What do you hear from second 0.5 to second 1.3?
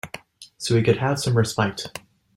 So we could have